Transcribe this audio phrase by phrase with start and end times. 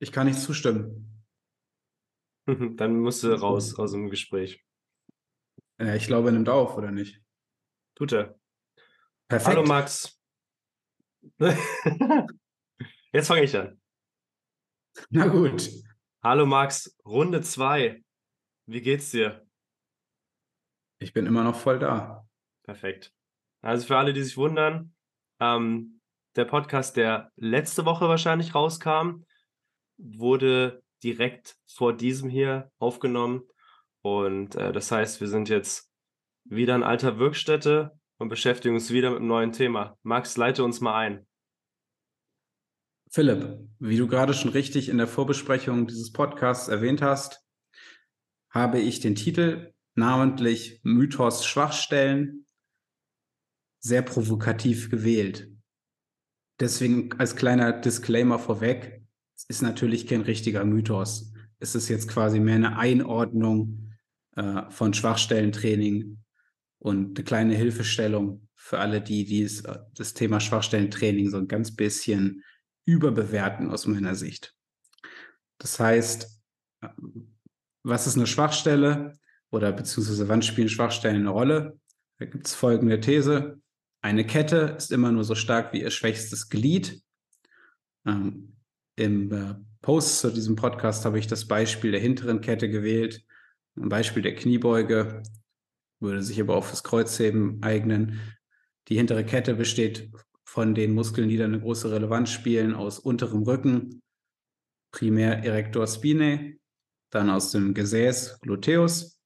[0.00, 1.24] Ich kann nicht zustimmen.
[2.46, 4.64] Dann musst du raus aus dem Gespräch.
[5.78, 7.20] Ja, ich glaube, er nimmt auf, oder nicht?
[7.94, 8.38] Tut er.
[9.28, 9.56] Perfekt.
[9.56, 10.18] Hallo Max.
[13.12, 13.80] Jetzt fange ich an.
[15.10, 15.68] Na gut.
[16.22, 18.02] Hallo Max, Runde 2.
[18.66, 19.46] Wie geht's dir?
[21.00, 22.26] Ich bin immer noch voll da.
[22.64, 23.12] Perfekt.
[23.60, 24.94] Also für alle, die sich wundern,
[25.40, 26.00] ähm,
[26.36, 29.24] der Podcast, der letzte Woche wahrscheinlich rauskam,
[29.98, 33.42] wurde direkt vor diesem hier aufgenommen.
[34.02, 35.90] Und äh, das heißt, wir sind jetzt
[36.44, 39.96] wieder in alter Wirkstätte und beschäftigen uns wieder mit einem neuen Thema.
[40.02, 41.26] Max, leite uns mal ein.
[43.10, 47.42] Philipp, wie du gerade schon richtig in der Vorbesprechung dieses Podcasts erwähnt hast,
[48.50, 52.46] habe ich den Titel namentlich Mythos Schwachstellen
[53.80, 55.50] sehr provokativ gewählt.
[56.60, 58.97] Deswegen als kleiner Disclaimer vorweg,
[59.44, 61.32] ist natürlich kein richtiger Mythos.
[61.58, 63.92] Es ist jetzt quasi mehr eine Einordnung
[64.36, 66.18] äh, von Schwachstellentraining
[66.78, 69.62] und eine kleine Hilfestellung für alle, die dies,
[69.94, 72.44] das Thema Schwachstellentraining so ein ganz bisschen
[72.84, 74.54] überbewerten aus meiner Sicht.
[75.58, 76.40] Das heißt,
[77.82, 79.18] was ist eine Schwachstelle
[79.50, 81.78] oder beziehungsweise wann spielen Schwachstellen eine Rolle?
[82.18, 83.60] Da gibt es folgende These.
[84.00, 87.02] Eine Kette ist immer nur so stark wie ihr schwächstes Glied.
[88.06, 88.57] Ähm,
[88.98, 93.24] Im äh, Post zu diesem Podcast habe ich das Beispiel der hinteren Kette gewählt.
[93.76, 95.22] Ein Beispiel der Kniebeuge
[96.00, 98.20] würde sich aber auch fürs Kreuzheben eignen.
[98.88, 100.10] Die hintere Kette besteht
[100.44, 104.02] von den Muskeln, die da eine große Relevanz spielen, aus unterem Rücken,
[104.90, 106.58] primär Erector spinae,
[107.10, 109.20] dann aus dem Gesäß Gluteus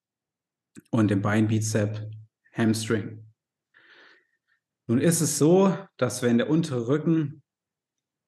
[0.90, 2.10] und dem Beinbizep
[2.52, 3.24] Hamstring.
[4.86, 7.41] Nun ist es so, dass wenn der untere Rücken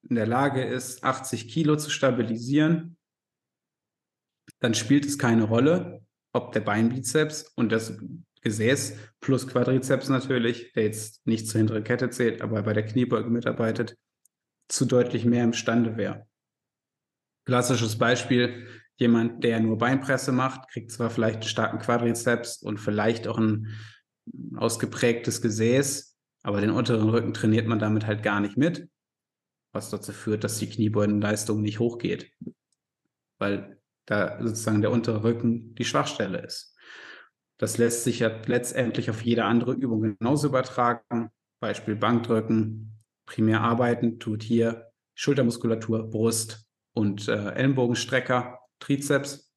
[0.09, 2.97] in der Lage ist, 80 Kilo zu stabilisieren,
[4.59, 7.97] dann spielt es keine Rolle, ob der Beinbizeps und das
[8.41, 13.29] Gesäß plus Quadrizeps natürlich, der jetzt nicht zur hinteren Kette zählt, aber bei der Kniebeuge
[13.29, 13.97] mitarbeitet,
[14.67, 16.27] zu deutlich mehr imstande wäre.
[17.45, 23.27] Klassisches Beispiel, jemand, der nur Beinpresse macht, kriegt zwar vielleicht einen starken Quadrizeps und vielleicht
[23.27, 23.73] auch ein
[24.55, 28.89] ausgeprägtes Gesäß, aber den unteren Rücken trainiert man damit halt gar nicht mit,
[29.75, 32.31] was dazu führt, dass die Kniebeugenleistung nicht hochgeht,
[33.37, 36.75] weil da sozusagen der untere Rücken die Schwachstelle ist.
[37.57, 41.29] Das lässt sich ja letztendlich auf jede andere Übung genauso übertragen.
[41.59, 49.53] Beispiel Bankdrücken, primär arbeiten tut hier Schultermuskulatur, Brust und äh, Ellenbogenstrecker, Trizeps.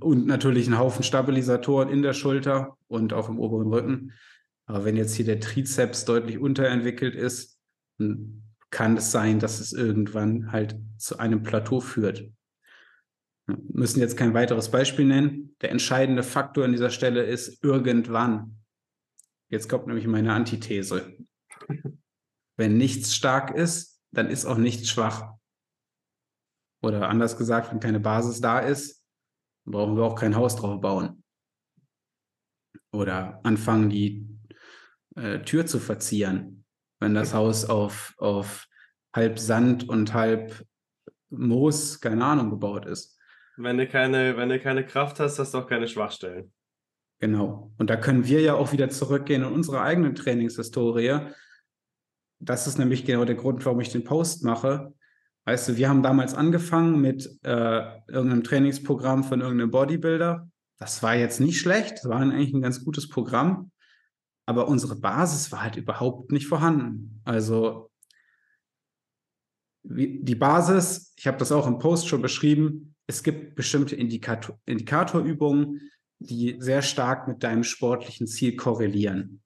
[0.00, 4.12] Und natürlich ein Haufen Stabilisatoren in der Schulter und auch im oberen Rücken.
[4.66, 7.58] Aber wenn jetzt hier der Trizeps deutlich unterentwickelt ist,
[8.70, 12.30] kann es sein, dass es irgendwann halt zu einem Plateau führt.
[13.46, 15.54] Wir müssen jetzt kein weiteres Beispiel nennen.
[15.60, 18.64] Der entscheidende Faktor an dieser Stelle ist irgendwann.
[19.50, 21.16] Jetzt kommt nämlich meine Antithese.
[22.56, 25.34] Wenn nichts stark ist, dann ist auch nichts schwach.
[26.82, 29.02] Oder anders gesagt, wenn keine Basis da ist,
[29.66, 31.22] brauchen wir auch kein Haus drauf bauen.
[32.92, 34.33] Oder anfangen, die
[35.16, 36.64] äh, Tür zu verzieren.
[37.00, 38.66] Wenn das Haus auf, auf
[39.14, 40.64] halb Sand und halb
[41.30, 43.18] Moos, keine Ahnung, gebaut ist.
[43.56, 46.52] Wenn du keine, wenn du keine Kraft hast, hast du auch keine Schwachstellen.
[47.20, 47.72] Genau.
[47.78, 51.20] Und da können wir ja auch wieder zurückgehen in unsere eigene Trainingshistorie.
[52.40, 54.92] Das ist nämlich genau der Grund, warum ich den Post mache.
[55.46, 60.48] Weißt du, wir haben damals angefangen mit äh, irgendeinem Trainingsprogramm von irgendeinem Bodybuilder.
[60.78, 63.70] Das war jetzt nicht schlecht, das war eigentlich ein ganz gutes Programm.
[64.46, 67.20] Aber unsere Basis war halt überhaupt nicht vorhanden.
[67.24, 67.90] Also
[69.86, 75.90] die Basis, ich habe das auch im Post schon beschrieben, es gibt bestimmte Indikator, Indikatorübungen,
[76.18, 79.42] die sehr stark mit deinem sportlichen Ziel korrelieren.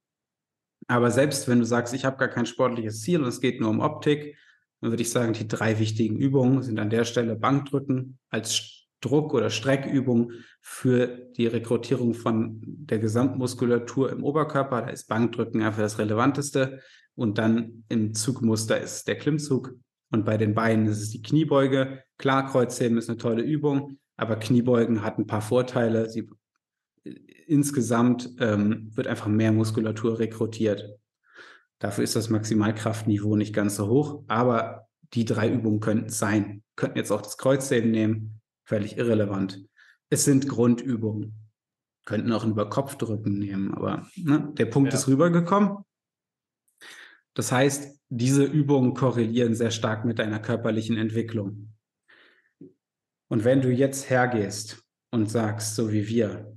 [0.87, 3.71] Aber selbst wenn du sagst, ich habe gar kein sportliches Ziel und es geht nur
[3.71, 4.37] um Optik,
[4.81, 9.35] dann würde ich sagen, die drei wichtigen Übungen sind an der Stelle Bankdrücken als Druck-
[9.35, 14.83] oder Streckübung für die Rekrutierung von der Gesamtmuskulatur im Oberkörper.
[14.83, 16.81] Da ist Bankdrücken einfach das Relevanteste.
[17.15, 19.75] Und dann im Zugmuster ist der Klimmzug
[20.11, 22.03] und bei den Beinen ist es die Kniebeuge.
[22.17, 26.09] Klar, Kreuzheben ist eine tolle Übung, aber Kniebeugen hat ein paar Vorteile.
[26.09, 26.29] Sie,
[27.47, 30.97] insgesamt ähm, wird einfach mehr Muskulatur rekrutiert.
[31.79, 36.63] Dafür ist das Maximalkraftniveau nicht ganz so hoch, aber die drei Übungen könnten sein.
[36.77, 39.65] Könnten jetzt auch das Kreuzheben nehmen, völlig irrelevant.
[40.11, 41.35] Es sind Grundübungen.
[42.05, 44.99] Könnten auch ein Überkopfdrücken nehmen, aber ne, der Punkt ja.
[44.99, 45.79] ist rübergekommen.
[47.35, 51.75] Das heißt, diese Übungen korrelieren sehr stark mit deiner körperlichen Entwicklung.
[53.29, 56.55] Und wenn du jetzt hergehst und sagst, so wie wir,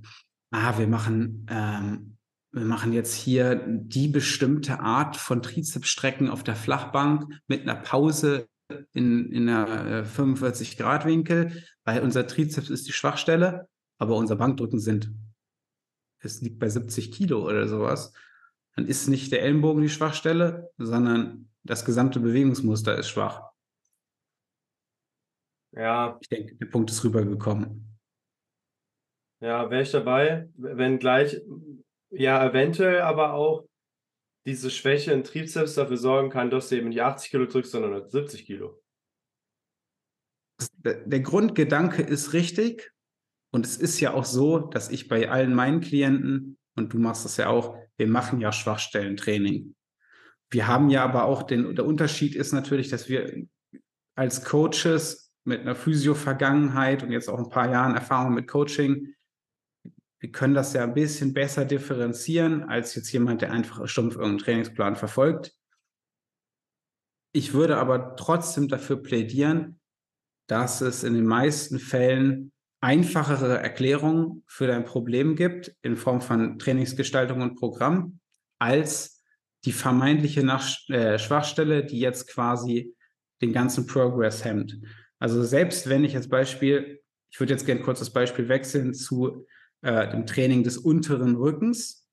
[0.50, 2.18] ah, wir machen, ähm,
[2.50, 8.48] wir machen jetzt hier die bestimmte Art von Trizepsstrecken auf der Flachbank mit einer Pause
[8.92, 15.12] in, in einer 45-Grad-Winkel, äh, weil unser Trizeps ist die Schwachstelle, aber unser Bankdrücken sind,
[16.20, 18.12] es liegt bei 70 Kilo oder sowas,
[18.74, 23.42] dann ist nicht der Ellenbogen die Schwachstelle, sondern das gesamte Bewegungsmuster ist schwach.
[25.72, 26.18] Ja.
[26.20, 27.98] Ich denke, der Punkt ist rübergekommen.
[29.40, 31.40] Ja, wäre ich dabei, wenn gleich,
[32.10, 33.66] ja, eventuell aber auch
[34.46, 38.08] diese Schwäche in Trizeps dafür sorgen kann, dass du eben nicht 80 Kilo drückst, sondern
[38.08, 38.82] 70 Kilo.
[40.84, 42.92] Der Grundgedanke ist richtig.
[43.54, 47.24] Und es ist ja auch so, dass ich bei allen meinen Klienten, und du machst
[47.24, 49.74] das ja auch, wir machen ja Schwachstellentraining.
[50.50, 53.46] Wir haben ja aber auch den, der Unterschied ist natürlich, dass wir
[54.14, 59.14] als Coaches mit einer Physio-Vergangenheit und jetzt auch ein paar Jahren Erfahrung mit Coaching
[60.22, 64.38] wir können das ja ein bisschen besser differenzieren als jetzt jemand, der einfach stumpf irgendeinen
[64.38, 65.52] Trainingsplan verfolgt.
[67.34, 69.80] Ich würde aber trotzdem dafür plädieren,
[70.46, 76.56] dass es in den meisten Fällen einfachere Erklärungen für dein Problem gibt in Form von
[76.56, 78.20] Trainingsgestaltung und Programm
[78.60, 79.24] als
[79.64, 82.94] die vermeintliche Nach äh, Schwachstelle, die jetzt quasi
[83.40, 84.78] den ganzen Progress hemmt.
[85.18, 87.00] Also selbst wenn ich als Beispiel,
[87.32, 89.46] ich würde jetzt gerne kurz das Beispiel wechseln zu
[89.82, 92.08] äh, dem Training des unteren Rückens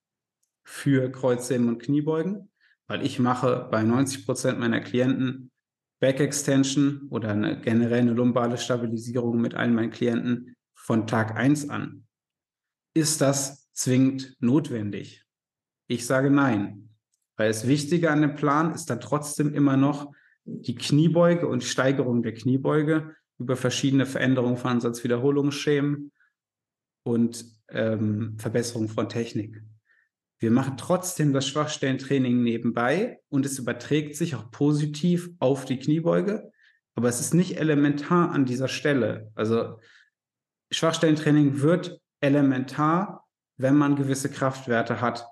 [0.64, 2.52] für Kreuzheben und Kniebeugen,
[2.88, 5.52] weil ich mache bei 90 Prozent meiner Klienten
[6.00, 11.70] Back Extension oder eine generell eine lumbale Stabilisierung mit allen meinen Klienten von Tag 1
[11.70, 12.06] an.
[12.94, 15.26] Ist das zwingend notwendig?
[15.88, 16.90] Ich sage nein,
[17.38, 20.12] weil das Wichtige an dem Plan ist dann trotzdem immer noch
[20.46, 26.12] die Kniebeuge und die Steigerung der Kniebeuge über verschiedene Veränderungen von Ansatzwiederholungsschemen
[27.04, 29.62] und ähm, Verbesserung von Technik.
[30.40, 36.52] Wir machen trotzdem das Schwachstellentraining nebenbei und es überträgt sich auch positiv auf die Kniebeuge,
[36.96, 39.32] aber es ist nicht elementar an dieser Stelle.
[39.36, 39.80] Also
[40.72, 45.28] Schwachstellentraining wird elementar, wenn man gewisse Kraftwerte hat.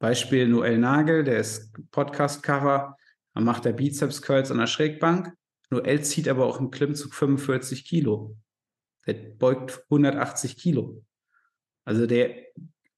[0.00, 2.96] Beispiel Noel Nagel, der ist Podcast-Cover,
[3.34, 5.32] macht der Bizeps-Curls an der Schrägbank.
[5.70, 8.36] Noel zieht aber auch im Klimmzug 45 Kilo.
[9.08, 11.02] Der beugt 180 Kilo.
[11.86, 12.44] Also der,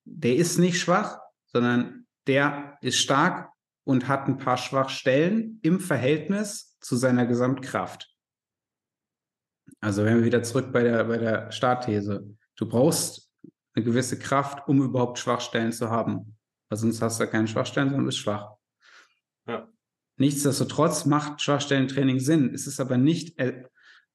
[0.04, 3.52] der ist nicht schwach, sondern der ist stark
[3.84, 8.12] und hat ein paar Schwachstellen im Verhältnis zu seiner Gesamtkraft.
[9.80, 12.36] Also wenn wir wieder zurück bei der, bei der Startthese.
[12.56, 13.30] Du brauchst
[13.74, 16.36] eine gewisse Kraft, um überhaupt Schwachstellen zu haben.
[16.68, 18.56] Weil sonst hast du keine Schwachstellen, sondern bist schwach.
[19.46, 19.68] Ja.
[20.16, 22.52] Nichtsdestotrotz macht Schwachstellentraining Sinn.
[22.52, 23.40] Es ist aber nicht,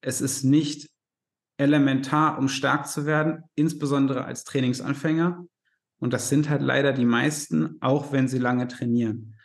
[0.01, 0.89] es ist nicht
[1.57, 5.45] elementar, um stark zu werden, insbesondere als Trainingsanfänger.
[5.99, 9.35] Und das sind halt leider die meisten, auch wenn sie lange trainieren.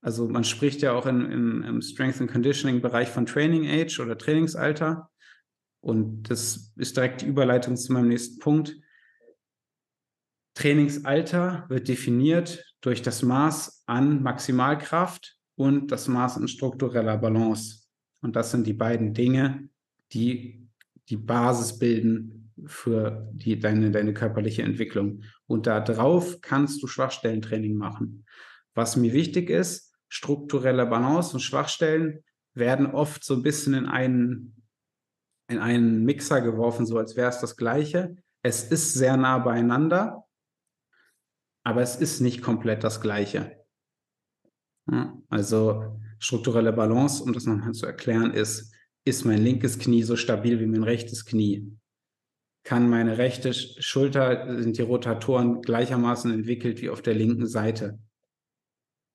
[0.00, 4.00] Also man spricht ja auch in, in, im Strength and Conditioning Bereich von Training Age
[4.00, 5.10] oder Trainingsalter.
[5.80, 8.76] Und das ist direkt die Überleitung zu meinem nächsten Punkt.
[10.54, 17.84] Trainingsalter wird definiert durch das Maß an Maximalkraft und das Maß an struktureller Balance.
[18.20, 19.68] Und das sind die beiden Dinge,
[20.12, 20.61] die
[21.12, 25.24] die Basis bilden für die, deine, deine körperliche Entwicklung.
[25.46, 28.24] Und darauf kannst du Schwachstellentraining machen.
[28.74, 34.62] Was mir wichtig ist, strukturelle Balance und Schwachstellen werden oft so ein bisschen in einen,
[35.48, 38.16] in einen Mixer geworfen, so als wäre es das Gleiche.
[38.42, 40.24] Es ist sehr nah beieinander,
[41.62, 43.62] aber es ist nicht komplett das Gleiche.
[45.28, 48.72] Also strukturelle Balance, um das nochmal zu erklären, ist,
[49.04, 51.72] ist mein linkes Knie so stabil wie mein rechtes Knie?
[52.64, 57.98] Kann meine rechte Schulter, sind die Rotatoren gleichermaßen entwickelt wie auf der linken Seite?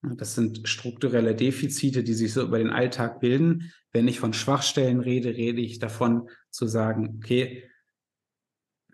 [0.02, 3.72] Das sind strukturelle Defizite, die sich so über den Alltag bilden.
[3.92, 7.70] Wenn ich von Schwachstellen rede, rede ich davon zu sagen, okay,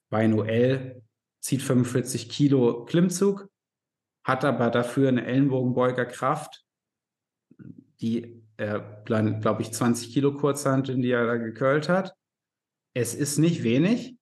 [0.09, 1.01] bei Noel
[1.39, 3.49] zieht 45 Kilo Klimmzug,
[4.23, 6.63] hat aber dafür eine Ellenbogenbeugerkraft,
[7.99, 12.13] die äh, glaube ich, 20 Kilo Kurzhanteln, die er da gekölt hat.
[12.95, 14.15] Es ist nicht wenig,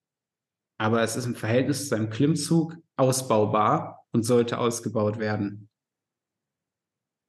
[0.78, 5.68] aber es ist im Verhältnis zu seinem Klimmzug ausbaubar und sollte ausgebaut werden.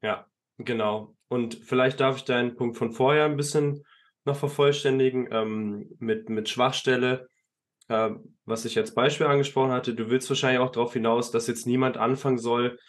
[0.02, 1.16] Ja, genau.
[1.28, 3.84] Und vielleicht darf ich deinen Punkt von vorher ein bisschen
[4.26, 7.28] noch vervollständigen ähm, mit, mit Schwachstelle,
[7.88, 8.12] äh,
[8.46, 9.94] was ich als Beispiel angesprochen hatte.
[9.94, 12.80] Du willst wahrscheinlich auch darauf hinaus, dass jetzt niemand anfangen soll,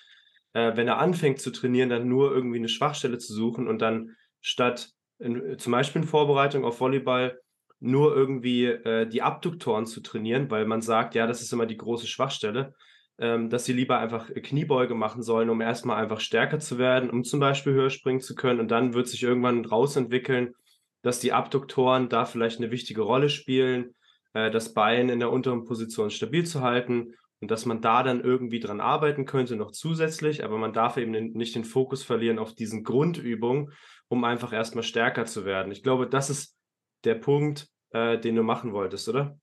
[0.55, 4.17] äh, wenn er anfängt zu trainieren, dann nur irgendwie eine Schwachstelle zu suchen und dann
[4.41, 7.39] statt in, zum Beispiel in Vorbereitung auf Volleyball
[7.81, 11.77] nur irgendwie äh, die Abduktoren zu trainieren, weil man sagt, ja, das ist immer die
[11.77, 12.75] große Schwachstelle,
[13.19, 17.25] ähm, dass sie lieber einfach Kniebeuge machen sollen, um erstmal einfach stärker zu werden, um
[17.25, 18.61] zum Beispiel höher springen zu können.
[18.61, 20.55] Und dann wird sich irgendwann rausentwickeln,
[21.03, 23.95] dass die Abduktoren da vielleicht eine wichtige Rolle spielen,
[24.33, 28.23] äh, das Bein in der unteren Position stabil zu halten und dass man da dann
[28.23, 32.55] irgendwie dran arbeiten könnte, noch zusätzlich, aber man darf eben nicht den Fokus verlieren auf
[32.55, 33.71] diesen Grundübungen,
[34.09, 35.71] um einfach erstmal stärker zu werden.
[35.71, 36.57] Ich glaube, das ist
[37.05, 39.39] der Punkt, äh, den du machen wolltest, oder?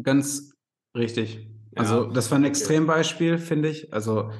[0.00, 0.54] Ganz
[0.96, 1.50] richtig.
[1.74, 2.44] Also ja, das war ein.
[2.44, 3.92] Extrembeispiel, finde ich.
[3.92, 4.30] Also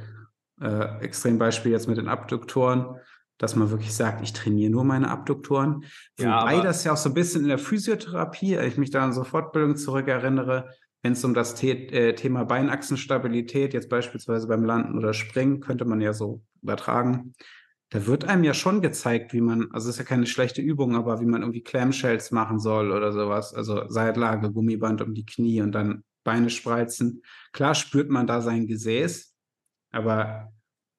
[0.61, 3.01] äh, Extrembeispiel jetzt mit den Abduktoren,
[3.39, 5.83] dass man wirklich sagt, ich trainiere nur meine Abduktoren.
[6.21, 9.13] Ja, Wobei das ja auch so ein bisschen in der Physiotherapie, ich mich da an
[9.13, 10.71] so Fortbildung zurückerinnere,
[11.03, 15.85] wenn es um das The äh, Thema Beinachsenstabilität, jetzt beispielsweise beim Landen oder Springen, könnte
[15.85, 17.35] man ja so übertragen.
[17.89, 20.95] Da wird einem ja schon gezeigt, wie man, also es ist ja keine schlechte Übung,
[20.95, 23.53] aber wie man irgendwie Clamshells machen soll oder sowas.
[23.53, 27.23] Also Seitlage, Gummiband um die Knie und dann Beine spreizen.
[27.53, 29.35] Klar spürt man da sein Gesäß,
[29.91, 30.53] aber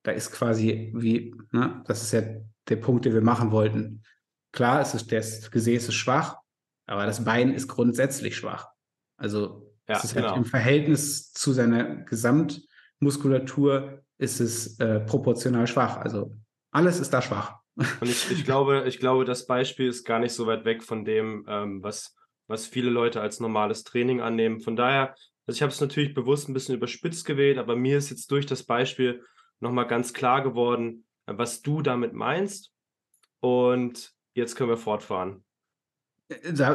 [0.03, 2.24] da ist quasi wie, ne, das ist ja
[2.67, 4.03] der Punkt, den wir machen wollten.
[4.51, 6.38] Klar, es ist, das Gesäß ist schwach,
[6.88, 8.67] aber das Bein ist grundsätzlich schwach.
[9.15, 10.36] Also ja, es ist halt genau.
[10.36, 15.98] halt im Verhältnis zu seiner Gesamtmuskulatur ist es äh, proportional schwach.
[15.98, 16.36] Also
[16.72, 17.56] alles ist da schwach.
[17.76, 21.06] Und ich, ich, glaube, ich glaube, das Beispiel ist gar nicht so weit weg von
[21.06, 22.16] dem, ähm, was
[22.52, 24.60] was viele Leute als normales Training annehmen.
[24.60, 25.16] Von daher,
[25.48, 28.46] also ich habe es natürlich bewusst ein bisschen überspitzt gewählt, aber mir ist jetzt durch
[28.46, 29.24] das Beispiel
[29.60, 32.72] nochmal ganz klar geworden, was du damit meinst.
[33.40, 35.44] Und jetzt können wir fortfahren.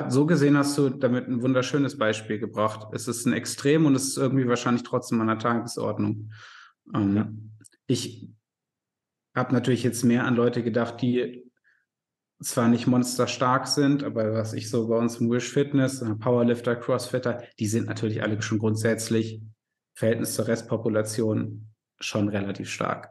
[0.08, 2.88] So gesehen hast du damit ein wunderschönes Beispiel gebracht.
[2.92, 6.32] Es ist ein Extrem und es ist irgendwie wahrscheinlich trotzdem an der Tagesordnung.
[6.94, 7.32] Ähm, ja.
[7.86, 8.28] Ich
[9.34, 11.50] habe natürlich jetzt mehr an Leute gedacht, die
[12.42, 16.76] zwar nicht monsterstark sind, aber was ich so bei uns im Wish Fitness, äh, Powerlifter,
[16.76, 19.40] Crossfitter, die sind natürlich alle schon grundsätzlich
[19.94, 23.10] Verhältnis zur Restpopulation schon relativ stark.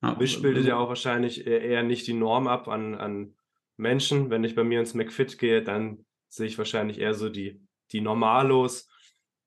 [0.00, 3.34] Wish bildet ja auch wahrscheinlich eher nicht die Norm ab an, an
[3.78, 4.30] Menschen.
[4.30, 7.60] Wenn ich bei mir ins McFit gehe, dann sehe ich wahrscheinlich eher so die,
[7.92, 8.88] die Normalos.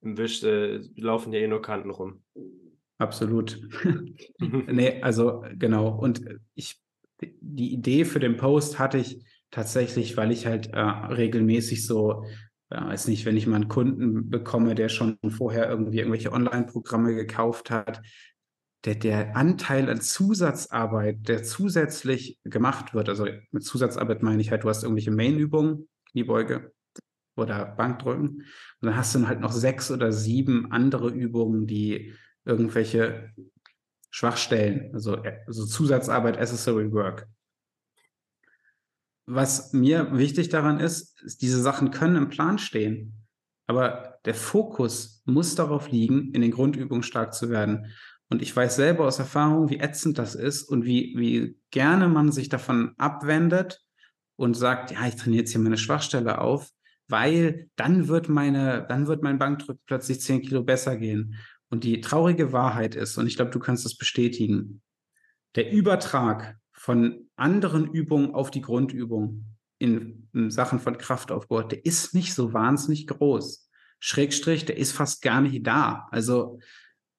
[0.01, 2.23] Im Wish äh, laufen ja eh nur Kanten rum.
[2.97, 3.61] Absolut.
[4.39, 5.89] nee, also genau.
[5.89, 6.23] Und
[6.55, 6.81] ich
[7.21, 12.25] die Idee für den Post hatte ich tatsächlich, weil ich halt äh, regelmäßig so,
[12.69, 17.13] äh, weiß nicht, wenn ich mal einen Kunden bekomme, der schon vorher irgendwie irgendwelche Online-Programme
[17.13, 18.01] gekauft hat,
[18.85, 24.63] der, der Anteil an Zusatzarbeit, der zusätzlich gemacht wird, also mit Zusatzarbeit meine ich halt,
[24.63, 26.73] du hast irgendwelche Main-Übungen, Kniebeuge
[27.35, 28.45] oder Bankdrücken, und
[28.81, 33.31] dann hast du halt noch sechs oder sieben andere Übungen, die irgendwelche
[34.09, 37.27] Schwachstellen, also, also Zusatzarbeit, Accessory Work.
[39.27, 43.13] Was mir wichtig daran ist, ist, diese Sachen können im Plan stehen,
[43.67, 47.85] aber der Fokus muss darauf liegen, in den Grundübungen stark zu werden.
[48.31, 52.31] Und ich weiß selber aus Erfahrung, wie ätzend das ist und wie, wie gerne man
[52.31, 53.83] sich davon abwendet
[54.37, 56.69] und sagt, ja, ich trainiere jetzt hier meine Schwachstelle auf,
[57.09, 61.35] weil dann wird meine, dann wird mein Bankdrück plötzlich 10 Kilo besser gehen.
[61.69, 64.81] Und die traurige Wahrheit ist, und ich glaube, du kannst das bestätigen,
[65.55, 69.43] der Übertrag von anderen Übungen auf die Grundübung
[69.77, 73.69] in, in Sachen von Kraftaufbau, der ist nicht so wahnsinnig groß.
[73.99, 76.07] Schrägstrich, der ist fast gar nicht da.
[76.11, 76.59] Also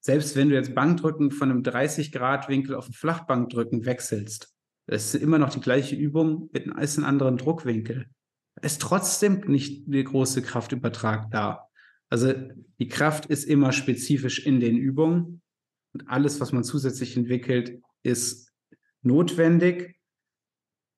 [0.05, 4.53] selbst wenn du jetzt Bankdrücken von einem 30-Grad-Winkel auf einen Flachbankdrücken wechselst,
[4.87, 8.07] das ist immer noch die gleiche Übung mit einem bisschen anderen Druckwinkel.
[8.61, 11.69] ist trotzdem nicht der große Kraftübertrag da.
[12.11, 12.35] Also
[12.79, 15.41] die Kraft ist immer spezifisch in den Übungen
[15.95, 18.53] und alles, was man zusätzlich entwickelt, ist
[19.03, 19.99] notwendig,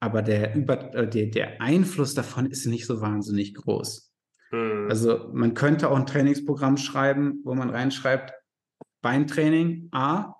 [0.01, 4.13] aber der, Über äh, der, der Einfluss davon ist nicht so wahnsinnig groß.
[4.51, 4.87] Hm.
[4.89, 8.33] Also man könnte auch ein Trainingsprogramm schreiben, wo man reinschreibt,
[9.05, 10.35] Beintraining A,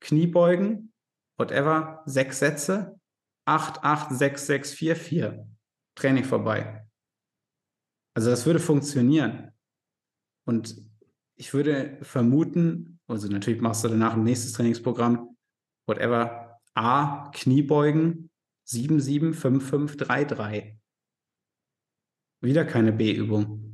[0.00, 0.92] Kniebeugen,
[1.36, 3.00] whatever, sechs Sätze,
[3.44, 5.48] 8, 8, 6, 6, 4, 4.
[5.96, 6.86] Training vorbei.
[8.14, 9.50] Also das würde funktionieren.
[10.46, 10.80] Und
[11.34, 15.36] ich würde vermuten, also natürlich machst du danach ein nächstes Trainingsprogramm,
[15.88, 18.30] whatever, A, Kniebeugen,
[18.62, 20.78] 7, 7, 5, 5, 3, 3.
[22.42, 23.67] Wieder keine B-Übung.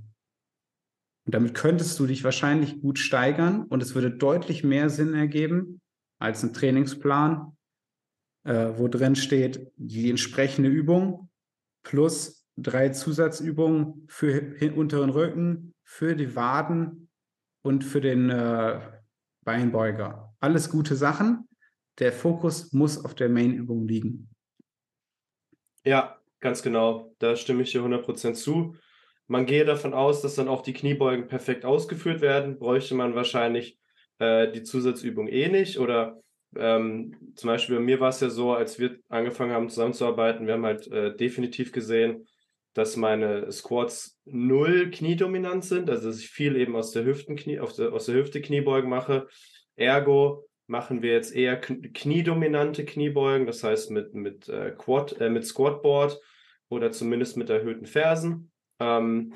[1.26, 5.80] Und damit könntest du dich wahrscheinlich gut steigern und es würde deutlich mehr Sinn ergeben
[6.18, 7.56] als ein Trainingsplan,
[8.44, 11.30] äh, wo drin steht, die entsprechende Übung
[11.82, 17.08] plus drei Zusatzübungen für unteren Rücken, für die Waden
[17.62, 18.80] und für den äh,
[19.44, 20.34] Beinbeuger.
[20.40, 21.48] Alles gute Sachen,
[21.98, 24.28] der Fokus muss auf der Main-Übung liegen.
[25.84, 27.14] Ja, ganz genau.
[27.18, 28.76] Da stimme ich dir 100% zu.
[29.26, 32.58] Man gehe davon aus, dass dann auch die Kniebeugen perfekt ausgeführt werden.
[32.58, 33.78] Bräuchte man wahrscheinlich
[34.18, 35.78] äh, die Zusatzübung eh nicht.
[35.78, 36.20] Oder
[36.56, 40.54] ähm, zum Beispiel bei mir war es ja so, als wir angefangen haben zusammenzuarbeiten, wir
[40.54, 42.26] haben halt äh, definitiv gesehen,
[42.74, 47.72] dass meine Squats null kniedominant sind, also dass ich viel eben aus der Hüftenknie, auf
[47.74, 49.28] der, aus der Hüfte Kniebeugen mache.
[49.76, 55.46] Ergo machen wir jetzt eher kniedominante Kniebeugen, das heißt mit, mit, äh, Quad, äh, mit
[55.46, 56.20] Squatboard
[56.68, 58.50] oder zumindest mit erhöhten Fersen.
[58.80, 59.34] Ähm,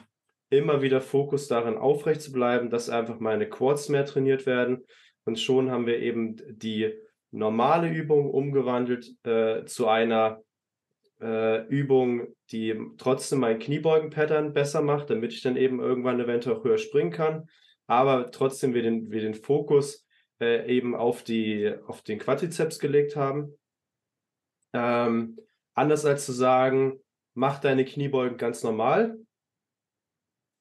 [0.51, 4.85] immer wieder Fokus darin aufrecht zu bleiben, dass einfach meine Quads mehr trainiert werden.
[5.25, 6.95] Und schon haben wir eben die
[7.31, 10.43] normale Übung umgewandelt äh, zu einer
[11.21, 16.65] äh, Übung, die trotzdem mein Kniebeugen-Pattern besser macht, damit ich dann eben irgendwann eventuell auch
[16.65, 17.49] höher springen kann.
[17.87, 20.07] Aber trotzdem wir den, wir den Fokus
[20.41, 23.59] äh, eben auf, die, auf den Quadrizeps gelegt haben.
[24.73, 25.39] Ähm,
[25.75, 27.01] anders als zu sagen,
[27.35, 29.19] mach deine Kniebeugen ganz normal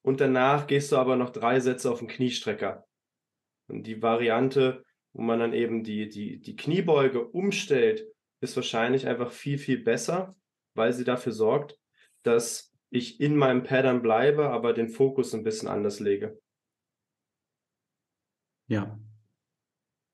[0.08, 2.88] und danach gehst du aber noch drei Sätze auf den Kniestrecker.
[3.70, 8.08] Und die Variante, wo man dann eben die, die, die Kniebeuge umstellt,
[8.40, 10.38] ist wahrscheinlich einfach viel, viel besser,
[10.76, 11.78] weil sie dafür sorgt,
[12.24, 16.40] dass ich in meinem Pattern bleibe, aber den Fokus ein bisschen anders lege.
[18.70, 18.98] Ja,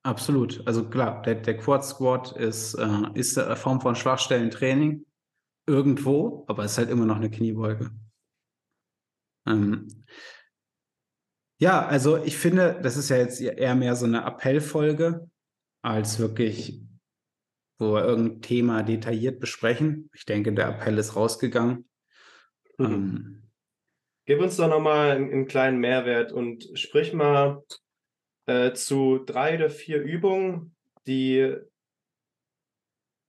[0.01, 0.65] absolut.
[0.65, 5.05] Also klar, der, der Quad Squat ist, äh, ist eine Form von Schwachstellentraining
[5.67, 7.91] irgendwo, aber es ist halt immer noch eine Kniebeuge.
[9.45, 10.05] Ähm,
[11.59, 15.29] ja, also ich finde, das ist ja jetzt eher mehr so eine Appellfolge,
[15.81, 16.81] als wirklich,
[17.77, 20.09] wo wir irgendein Thema detailliert besprechen.
[20.13, 21.87] Ich denke, der Appell ist rausgegangen.
[22.77, 22.85] Mhm.
[22.85, 23.39] Ähm,
[24.25, 27.61] Gib uns doch nochmal einen, einen kleinen Mehrwert und sprich mal
[28.45, 30.75] äh, zu drei oder vier Übungen,
[31.07, 31.55] die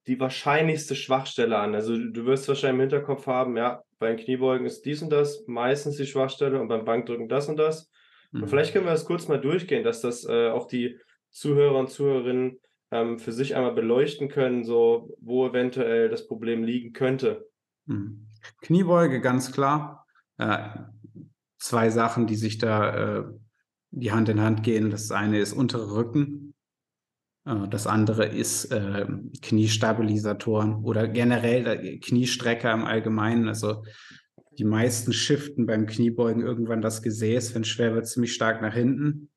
[0.06, 1.74] die wahrscheinlichste Schwachstelle an.
[1.74, 5.96] Also du wirst wahrscheinlich im Hinterkopf haben, ja, beim Kniebeugen ist dies und das meistens
[5.96, 7.90] die Schwachstelle und beim Bankdrücken das und das.
[8.32, 8.42] Mhm.
[8.42, 10.98] Und vielleicht können wir das kurz mal durchgehen, dass das äh, auch die
[11.30, 16.92] Zuhörer und Zuhörerinnen ähm, für sich einmal beleuchten können, so wo eventuell das Problem liegen
[16.92, 17.48] könnte.
[17.86, 18.26] Mhm.
[18.60, 20.06] Kniebeuge, ganz klar.
[20.36, 20.68] Äh,
[21.58, 23.24] zwei Sachen, die sich da äh,
[23.90, 24.90] die Hand in Hand gehen.
[24.90, 26.43] Das eine ist untere Rücken.
[27.44, 29.06] Äh, das andere ist äh,
[29.42, 33.48] Kniestabilisatoren oder generell Kniestrecker im Allgemeinen.
[33.48, 33.84] Also
[34.58, 38.74] die meisten shiften beim Kniebeugen irgendwann das Gesäß, wenn es schwer wird, ziemlich stark nach
[38.74, 39.30] hinten.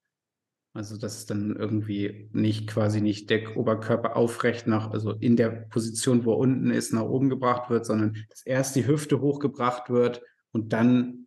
[0.73, 5.49] Also dass es dann irgendwie nicht quasi nicht der Oberkörper aufrecht nach, also in der
[5.49, 9.89] Position, wo er unten ist, nach oben gebracht wird, sondern dass erst die Hüfte hochgebracht
[9.89, 11.25] wird und dann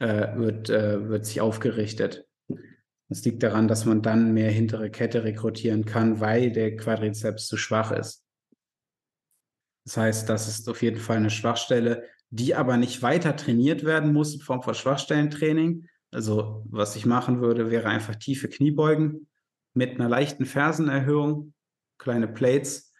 [0.00, 2.26] äh, wird, äh, wird sich aufgerichtet.
[3.10, 7.56] Das liegt daran, dass man dann mehr hintere Kette rekrutieren kann, weil der Quadrizeps zu
[7.56, 8.24] schwach ist.
[9.84, 14.12] Das heißt, das ist auf jeden Fall eine Schwachstelle, die aber nicht weiter trainiert werden
[14.12, 15.88] muss in Form von Schwachstellentraining.
[16.12, 19.28] Also was ich machen würde, wäre einfach tiefe Kniebeugen
[19.74, 21.52] mit einer leichten Fersenerhöhung,
[21.98, 22.92] kleine Plates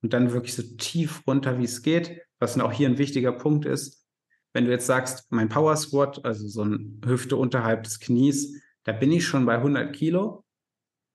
[0.00, 2.22] und dann wirklich so tief runter, wie es geht.
[2.38, 4.06] Was auch hier ein wichtiger Punkt ist,
[4.52, 8.92] wenn du jetzt sagst, mein Power Squat, also so eine Hüfte unterhalb des Knies, da
[8.92, 10.44] bin ich schon bei 100 Kilo,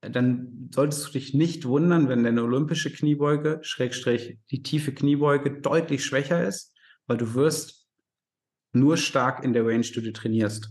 [0.02, 6.04] dann solltest du dich nicht wundern, wenn deine olympische Kniebeuge, Schrägstrich, die tiefe Kniebeuge deutlich
[6.04, 6.76] schwächer ist,
[7.08, 7.88] weil du wirst
[8.74, 10.70] nur stark in der Range, die du trainierst.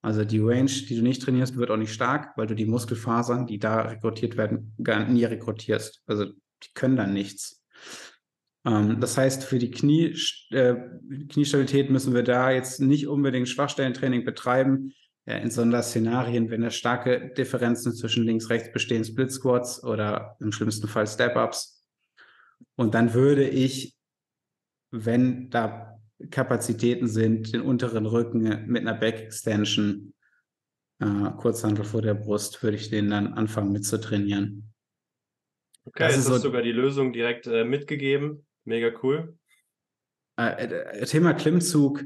[0.00, 3.46] Also die Range, die du nicht trainierst, wird auch nicht stark, weil du die Muskelfasern,
[3.46, 6.02] die da rekrutiert werden, gar nie rekrutierst.
[6.06, 7.62] Also die können dann nichts.
[8.64, 10.16] Ähm, das heißt, für die Knie,
[10.52, 10.76] äh,
[11.28, 14.94] Kniestabilität müssen wir da jetzt nicht unbedingt Schwachstellentraining betreiben
[15.36, 20.88] in Sonderszenarien, wenn da starke Differenzen zwischen links, rechts bestehen, Split Squats oder im schlimmsten
[20.88, 21.86] Fall Step-Ups.
[22.76, 23.96] Und dann würde ich,
[24.90, 25.98] wenn da
[26.30, 30.14] Kapazitäten sind, den unteren Rücken mit einer Back Extension,
[31.00, 34.72] äh, Kurzhandel vor der Brust, würde ich den dann anfangen mitzutrainieren.
[35.84, 38.46] Okay, das jetzt hast so, sogar die Lösung direkt äh, mitgegeben.
[38.64, 39.38] Mega cool.
[40.38, 42.02] Äh, äh Thema Klimmzug.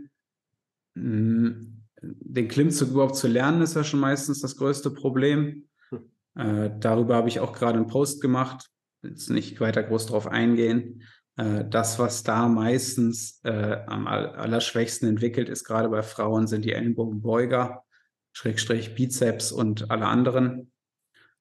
[0.95, 1.72] Mh, hm,
[2.03, 5.69] den Klimmzug überhaupt zu lernen, ist ja schon meistens das größte Problem.
[5.91, 6.01] Hm.
[6.37, 8.69] Äh, darüber habe ich auch gerade einen Post gemacht.
[9.03, 11.03] Jetzt nicht weiter groß drauf eingehen.
[11.37, 16.73] Äh, das, was da meistens äh, am allerschwächsten entwickelt ist, gerade bei Frauen, sind die
[16.73, 17.85] Ellenbogenbeuger,
[18.33, 20.73] Schrägstrich Bizeps und alle anderen.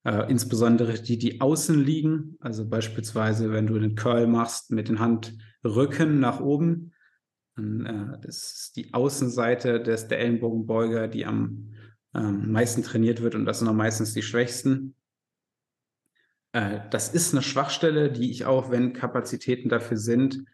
[0.03, 2.37] Äh, insbesondere die, die außen liegen.
[2.39, 6.90] Also beispielsweise, wenn du einen Curl machst mit den Handrücken nach oben,
[8.21, 11.73] das ist die Außenseite des, der Ellenbogenbeuger, die am
[12.13, 14.95] ähm, meisten trainiert wird und das sind auch meistens die schwächsten.
[16.53, 20.45] äh, das ist eine Schwachstelle, die ich auch, wenn Kapazitäten dafür sind,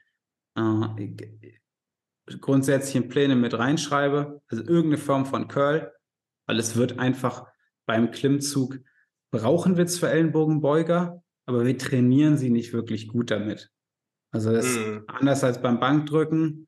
[0.55, 1.15] äh,
[2.41, 4.41] grundsätzlich in Pläne mit reinschreibe.
[4.47, 5.93] Also irgendeine Form von Curl,
[6.45, 7.47] weil es wird einfach
[7.85, 8.79] beim Klimmzug
[9.31, 13.71] brauchen wir zwar Ellenbogenbeuger, aber wir trainieren sie nicht wirklich gut damit.
[14.31, 15.03] Also das mm.
[15.07, 16.66] anders als beim Bankdrücken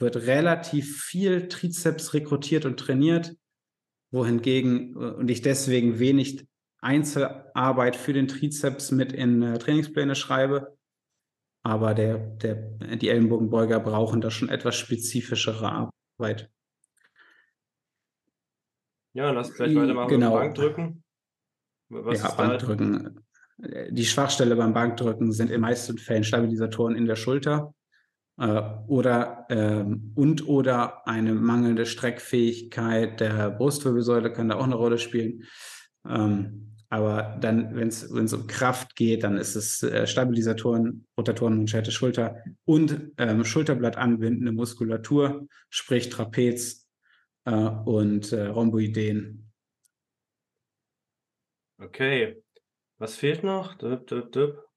[0.00, 3.36] wird relativ viel Trizeps rekrutiert und trainiert,
[4.10, 6.46] wohingegen und ich deswegen wenig
[6.80, 10.76] Einzelarbeit für den Trizeps mit in äh, Trainingspläne schreibe.
[11.62, 12.54] Aber der, der,
[12.96, 16.50] die Ellenbogenbeuger brauchen da schon etwas spezifischere Arbeit.
[19.12, 20.30] Ja, lass gleich weitermachen genau.
[20.30, 21.04] mit Bankdrücken.
[21.90, 23.26] Was ja, Bankdrücken.
[23.58, 27.74] Die Schwachstelle beim Bankdrücken sind in meisten Fällen Stabilisatoren in der Schulter
[28.40, 34.98] äh, oder ähm, und oder eine mangelnde Streckfähigkeit der Brustwirbelsäule kann da auch eine Rolle
[34.98, 35.44] spielen.
[36.08, 41.92] Ähm, aber dann, wenn es um Kraft geht, dann ist es äh, Stabilisatoren, Rotatoren, Manschette,
[41.92, 46.88] Schulter und ähm, Schulterblatt anbindende Muskulatur, sprich Trapez
[47.44, 49.52] äh, und äh, Rhomboideen.
[51.78, 52.42] Okay.
[52.98, 53.74] Was fehlt noch?
[53.76, 54.69] Dup, dup, dup.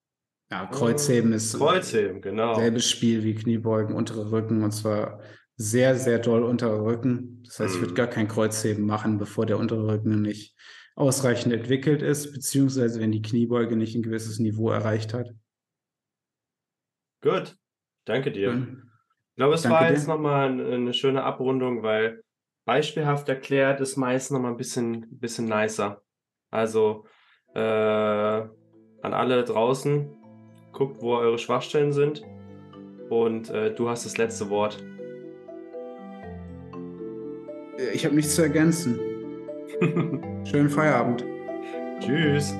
[0.54, 2.54] Ja, Kreuzheben ist Kreuzheben, genau.
[2.54, 5.20] Selbes Spiel wie Kniebeugen, untere Rücken und zwar
[5.56, 7.42] sehr, sehr doll untere Rücken.
[7.44, 7.96] Das heißt, ich würde hm.
[7.96, 10.56] gar kein Kreuzheben machen, bevor der untere Rücken nicht
[10.96, 15.32] ausreichend entwickelt ist, beziehungsweise wenn die Kniebeuge nicht ein gewisses Niveau erreicht hat.
[17.24, 17.58] Gut,
[18.06, 18.52] danke dir.
[18.52, 18.92] Mhm.
[19.32, 22.22] Ich glaube, es danke war jetzt nochmal eine schöne Abrundung, weil
[22.66, 26.04] beispielhaft erklärt ist meist nochmal ein bisschen, bisschen nicer.
[26.52, 27.08] Also
[27.56, 28.52] äh, an
[29.02, 30.22] alle draußen,
[30.73, 32.23] guckt, wo eure Schwachstellen sind
[33.09, 34.83] und äh, du hast das letzte Wort.
[37.93, 38.99] Ich habe nichts zu ergänzen.
[40.43, 41.25] Schönen Feierabend.
[41.99, 42.53] Tschüss.